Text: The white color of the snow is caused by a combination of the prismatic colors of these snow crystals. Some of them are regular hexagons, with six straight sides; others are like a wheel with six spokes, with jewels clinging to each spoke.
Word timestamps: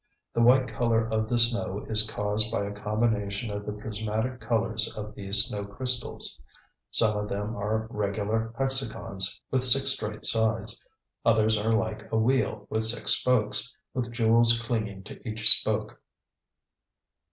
The 0.33 0.41
white 0.41 0.67
color 0.67 1.07
of 1.07 1.29
the 1.29 1.37
snow 1.37 1.85
is 1.87 2.09
caused 2.09 2.51
by 2.51 2.65
a 2.65 2.71
combination 2.71 3.51
of 3.51 3.67
the 3.67 3.71
prismatic 3.71 4.39
colors 4.39 4.91
of 4.97 5.13
these 5.13 5.43
snow 5.45 5.63
crystals. 5.63 6.41
Some 6.89 7.15
of 7.15 7.29
them 7.29 7.55
are 7.55 7.85
regular 7.91 8.51
hexagons, 8.57 9.39
with 9.51 9.63
six 9.63 9.91
straight 9.91 10.25
sides; 10.25 10.83
others 11.23 11.55
are 11.55 11.71
like 11.73 12.11
a 12.11 12.17
wheel 12.17 12.65
with 12.71 12.83
six 12.85 13.11
spokes, 13.11 13.75
with 13.93 14.11
jewels 14.11 14.59
clinging 14.59 15.03
to 15.03 15.29
each 15.29 15.47
spoke. 15.47 16.01